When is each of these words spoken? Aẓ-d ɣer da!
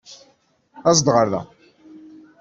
Aẓ-d 0.89 1.07
ɣer 1.15 1.27
da! 1.31 1.41